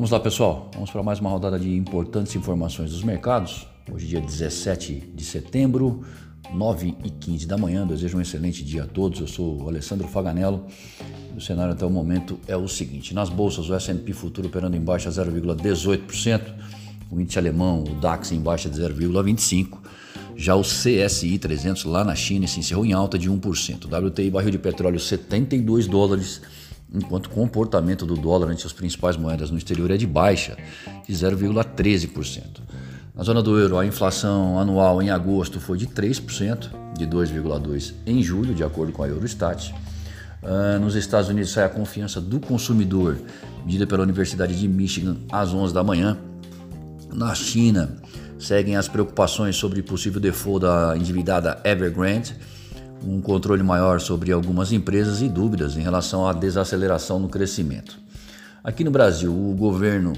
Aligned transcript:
Vamos 0.00 0.12
lá, 0.12 0.18
pessoal. 0.18 0.70
Vamos 0.72 0.90
para 0.90 1.02
mais 1.02 1.20
uma 1.20 1.28
rodada 1.28 1.58
de 1.58 1.76
importantes 1.76 2.34
informações 2.34 2.90
dos 2.90 3.04
mercados. 3.04 3.66
Hoje, 3.92 4.06
dia 4.06 4.18
17 4.18 4.94
de 5.14 5.22
setembro, 5.22 6.02
9 6.54 6.94
e 7.04 7.10
15 7.10 7.46
da 7.46 7.58
manhã. 7.58 7.86
Desejo 7.86 8.16
um 8.16 8.20
excelente 8.22 8.64
dia 8.64 8.84
a 8.84 8.86
todos. 8.86 9.20
Eu 9.20 9.26
sou 9.26 9.62
o 9.62 9.68
Alessandro 9.68 10.08
Faganello. 10.08 10.64
O 11.36 11.40
cenário 11.42 11.74
até 11.74 11.84
o 11.84 11.90
momento 11.90 12.40
é 12.48 12.56
o 12.56 12.66
seguinte: 12.66 13.12
nas 13.12 13.28
bolsas, 13.28 13.68
o 13.68 13.74
S&P 13.74 14.14
futuro 14.14 14.48
operando 14.48 14.74
em 14.74 14.80
baixa 14.80 15.10
0,18%, 15.10 16.40
o 17.10 17.20
índice 17.20 17.38
alemão, 17.38 17.84
o 17.84 17.94
DAX 17.96 18.32
em 18.32 18.40
baixa 18.40 18.70
de 18.70 18.80
0,25%. 18.80 19.76
Já 20.34 20.54
o 20.54 20.62
CSI 20.62 21.38
300 21.38 21.84
lá 21.84 22.02
na 22.02 22.14
China 22.14 22.46
se 22.46 22.58
encerrou 22.58 22.86
em 22.86 22.94
alta 22.94 23.18
de 23.18 23.30
1%. 23.30 23.84
O 23.84 24.06
WTI 24.06 24.30
barril 24.30 24.50
de 24.50 24.58
petróleo 24.58 24.98
72 24.98 25.86
dólares 25.86 26.40
enquanto 26.92 27.26
o 27.26 27.30
comportamento 27.30 28.04
do 28.04 28.14
dólar 28.14 28.52
entre 28.52 28.66
as 28.66 28.72
principais 28.72 29.16
moedas 29.16 29.50
no 29.50 29.58
exterior 29.58 29.90
é 29.90 29.96
de 29.96 30.06
baixa, 30.06 30.56
de 31.06 31.12
0,13%. 31.12 32.42
Na 33.14 33.22
zona 33.22 33.42
do 33.42 33.58
euro, 33.58 33.78
a 33.78 33.86
inflação 33.86 34.58
anual 34.58 35.02
em 35.02 35.10
agosto 35.10 35.60
foi 35.60 35.76
de 35.76 35.86
3%, 35.86 36.70
de 36.96 37.06
2,2% 37.06 37.94
em 38.06 38.22
julho, 38.22 38.54
de 38.54 38.64
acordo 38.64 38.92
com 38.92 39.02
a 39.02 39.08
Eurostat. 39.08 39.74
Uh, 40.42 40.80
nos 40.80 40.94
Estados 40.94 41.28
Unidos 41.28 41.50
sai 41.52 41.64
a 41.64 41.68
confiança 41.68 42.20
do 42.20 42.40
consumidor, 42.40 43.18
medida 43.64 43.86
pela 43.86 44.02
Universidade 44.02 44.58
de 44.58 44.66
Michigan 44.66 45.16
às 45.30 45.52
11 45.52 45.74
da 45.74 45.84
manhã. 45.84 46.16
Na 47.12 47.34
China, 47.34 47.96
seguem 48.38 48.76
as 48.76 48.88
preocupações 48.88 49.56
sobre 49.56 49.82
possível 49.82 50.20
default 50.20 50.62
da 50.62 50.96
endividada 50.96 51.60
Evergrande 51.62 52.34
um 53.04 53.20
controle 53.20 53.62
maior 53.62 54.00
sobre 54.00 54.32
algumas 54.32 54.72
empresas 54.72 55.22
e 55.22 55.28
dúvidas 55.28 55.76
em 55.76 55.80
relação 55.80 56.26
à 56.26 56.32
desaceleração 56.32 57.18
no 57.18 57.28
crescimento. 57.28 57.98
Aqui 58.62 58.84
no 58.84 58.90
Brasil, 58.90 59.32
o 59.32 59.54
governo 59.54 60.12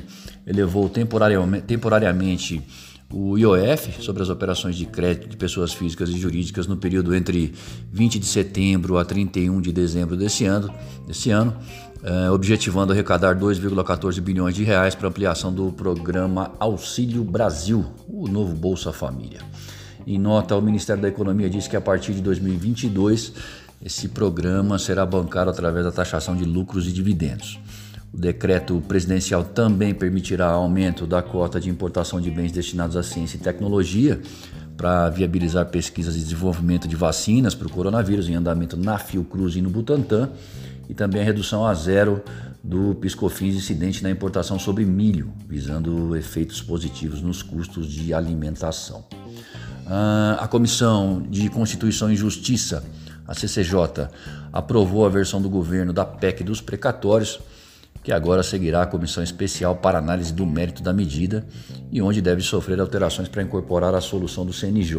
elevou 0.46 0.88
temporariamente, 0.88 2.60
o 3.12 3.36
IOF 3.36 4.02
sobre 4.02 4.22
as 4.22 4.30
operações 4.30 4.74
de 4.74 4.86
crédito 4.86 5.28
de 5.28 5.36
pessoas 5.36 5.72
físicas 5.72 6.08
e 6.08 6.18
jurídicas 6.18 6.66
no 6.66 6.76
período 6.76 7.14
entre 7.14 7.52
20 7.92 8.18
de 8.18 8.26
setembro 8.26 8.96
a 8.96 9.04
31 9.04 9.60
de 9.60 9.70
dezembro 9.70 10.16
desse 10.16 10.46
ano, 10.46 10.72
desse 11.06 11.30
ano 11.30 11.54
eh, 12.04 12.30
objetivando 12.30 12.92
arrecadar 12.92 13.38
2,14 13.38 14.20
bilhões 14.20 14.56
de 14.56 14.64
reais 14.64 14.92
para 14.92 15.06
ampliação 15.06 15.54
do 15.54 15.70
programa 15.70 16.50
Auxílio 16.58 17.22
Brasil, 17.22 17.84
o 18.08 18.26
novo 18.26 18.56
Bolsa 18.56 18.92
Família. 18.92 19.38
Em 20.06 20.18
nota, 20.18 20.56
o 20.56 20.62
Ministério 20.62 21.00
da 21.00 21.08
Economia 21.08 21.48
disse 21.48 21.68
que 21.68 21.76
a 21.76 21.80
partir 21.80 22.12
de 22.12 22.20
2022 22.20 23.32
esse 23.84 24.08
programa 24.08 24.78
será 24.78 25.04
bancado 25.04 25.50
através 25.50 25.84
da 25.84 25.92
taxação 25.92 26.36
de 26.36 26.44
lucros 26.44 26.86
e 26.86 26.92
dividendos. 26.92 27.58
O 28.12 28.16
decreto 28.16 28.82
presidencial 28.86 29.42
também 29.42 29.94
permitirá 29.94 30.46
aumento 30.46 31.06
da 31.06 31.22
cota 31.22 31.58
de 31.58 31.70
importação 31.70 32.20
de 32.20 32.30
bens 32.30 32.52
destinados 32.52 32.96
à 32.96 33.02
ciência 33.02 33.36
e 33.36 33.40
tecnologia 33.40 34.20
para 34.76 35.08
viabilizar 35.08 35.66
pesquisas 35.66 36.16
e 36.16 36.18
desenvolvimento 36.18 36.86
de 36.86 36.94
vacinas 36.94 37.54
para 37.54 37.66
o 37.66 37.70
coronavírus 37.70 38.28
em 38.28 38.34
andamento 38.34 38.76
na 38.76 38.98
Fiocruz 38.98 39.56
e 39.56 39.62
no 39.62 39.70
Butantan 39.70 40.30
e 40.88 40.94
também 40.94 41.22
a 41.22 41.24
redução 41.24 41.66
a 41.66 41.72
zero 41.72 42.22
do 42.62 42.94
piscofins 42.96 43.56
incidente 43.56 44.02
na 44.02 44.10
importação 44.10 44.58
sobre 44.58 44.84
milho, 44.84 45.32
visando 45.48 46.14
efeitos 46.16 46.60
positivos 46.60 47.20
nos 47.20 47.42
custos 47.42 47.88
de 47.88 48.12
alimentação. 48.12 49.04
Ah, 49.86 50.38
a 50.40 50.48
Comissão 50.48 51.22
de 51.28 51.48
Constituição 51.48 52.10
e 52.10 52.16
Justiça, 52.16 52.84
a 53.26 53.34
CCJ, 53.34 54.08
aprovou 54.52 55.06
a 55.06 55.08
versão 55.08 55.40
do 55.40 55.48
governo 55.48 55.92
da 55.92 56.04
PEC 56.04 56.44
dos 56.44 56.60
precatórios, 56.60 57.40
que 58.02 58.12
agora 58.12 58.42
seguirá 58.42 58.82
a 58.82 58.86
comissão 58.86 59.22
especial 59.22 59.76
para 59.76 59.98
análise 59.98 60.32
do 60.32 60.44
mérito 60.44 60.82
da 60.82 60.92
medida 60.92 61.46
e 61.90 62.02
onde 62.02 62.20
deve 62.20 62.42
sofrer 62.42 62.80
alterações 62.80 63.28
para 63.28 63.42
incorporar 63.42 63.94
a 63.94 64.00
solução 64.00 64.44
do 64.44 64.52
CNJ. 64.52 64.98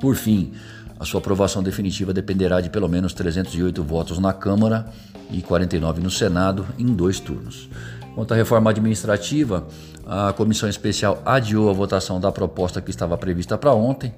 Por 0.00 0.16
fim, 0.16 0.52
a 0.98 1.04
sua 1.04 1.20
aprovação 1.20 1.62
definitiva 1.62 2.12
dependerá 2.12 2.60
de 2.60 2.68
pelo 2.68 2.88
menos 2.88 3.12
308 3.12 3.84
votos 3.84 4.18
na 4.18 4.32
Câmara 4.32 4.86
e 5.30 5.40
49 5.40 6.00
no 6.00 6.10
Senado 6.10 6.66
em 6.76 6.86
dois 6.86 7.20
turnos. 7.20 7.68
Quanto 8.14 8.32
à 8.34 8.36
reforma 8.36 8.70
administrativa, 8.70 9.66
a 10.06 10.32
comissão 10.32 10.68
especial 10.68 11.22
adiou 11.24 11.70
a 11.70 11.72
votação 11.72 12.20
da 12.20 12.32
proposta 12.32 12.80
que 12.80 12.90
estava 12.90 13.16
prevista 13.16 13.56
para 13.56 13.72
ontem. 13.72 14.12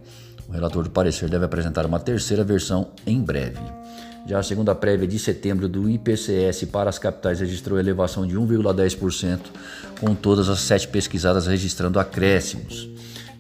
O 0.49 0.53
relator 0.53 0.83
do 0.85 0.91
parecer 0.91 1.29
deve 1.29 1.45
apresentar 1.45 1.87
uma 1.87 2.01
terceira 2.01 2.43
versão 2.43 2.89
em 3.07 3.21
breve. 3.21 3.61
Já 4.27 4.39
a 4.39 4.43
segunda 4.43 4.75
prévia 4.75 5.09
de 5.09 5.19
setembro 5.19 5.69
do 5.69 5.89
IPCS 5.89 6.65
para 6.71 6.91
as 6.91 6.99
capitais 6.99 7.41
registrou 7.41 7.79
elevação 7.79 8.27
de 8.27 8.37
1,10%, 8.37 9.41
com 10.01 10.15
todas 10.15 10.49
as 10.49 10.61
sete 10.61 10.87
pesquisadas 10.89 11.47
registrando 11.47 11.99
acréscimos. 11.99 12.89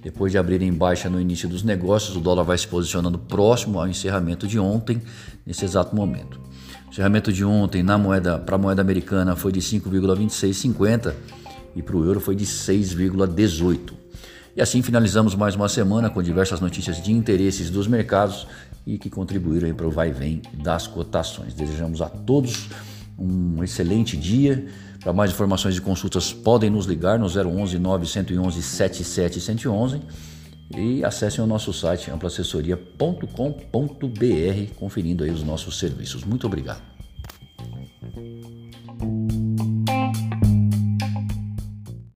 Depois 0.02 0.32
de 0.32 0.38
abrir 0.38 0.62
em 0.62 0.72
baixa 0.72 1.10
no 1.10 1.20
início 1.20 1.48
dos 1.48 1.62
negócios, 1.62 2.16
o 2.16 2.20
dólar 2.20 2.44
vai 2.44 2.56
se 2.56 2.66
posicionando 2.66 3.18
próximo 3.18 3.78
ao 3.78 3.86
encerramento 3.86 4.46
de 4.46 4.58
ontem, 4.58 5.02
nesse 5.44 5.64
exato 5.64 5.94
momento. 5.94 6.40
O 6.90 6.92
encerramento 6.92 7.32
de 7.32 7.44
ontem 7.44 7.84
na 7.84 7.96
moeda 7.96 8.36
para 8.36 8.56
a 8.56 8.58
moeda 8.58 8.82
americana 8.82 9.36
foi 9.36 9.52
de 9.52 9.60
5,2650 9.60 11.14
e 11.76 11.80
para 11.80 11.96
o 11.96 12.04
euro 12.04 12.18
foi 12.18 12.34
de 12.34 12.44
6,18. 12.44 13.92
E 14.56 14.60
assim 14.60 14.82
finalizamos 14.82 15.36
mais 15.36 15.54
uma 15.54 15.68
semana 15.68 16.10
com 16.10 16.20
diversas 16.20 16.58
notícias 16.58 17.00
de 17.00 17.12
interesses 17.12 17.70
dos 17.70 17.86
mercados 17.86 18.44
e 18.84 18.98
que 18.98 19.08
contribuíram 19.08 19.72
para 19.72 19.86
o 19.86 19.90
vai 19.92 20.08
e 20.08 20.12
vem 20.12 20.42
das 20.52 20.88
cotações. 20.88 21.54
Desejamos 21.54 22.02
a 22.02 22.08
todos 22.08 22.68
um 23.16 23.62
excelente 23.62 24.16
dia. 24.16 24.66
Para 24.98 25.12
mais 25.12 25.30
informações 25.30 25.76
e 25.76 25.80
consultas 25.80 26.32
podem 26.32 26.70
nos 26.70 26.86
ligar 26.86 27.20
no 27.20 27.26
011 27.26 27.78
911 27.78 28.60
77 28.60 29.38
e 30.76 31.04
acessem 31.04 31.42
o 31.42 31.46
nosso 31.46 31.72
site 31.72 32.10
amplaassessoria.com.br 32.10 34.74
conferindo 34.76 35.24
aí 35.24 35.30
os 35.30 35.42
nossos 35.42 35.78
serviços. 35.78 36.24
Muito 36.24 36.46
obrigado. 36.46 36.82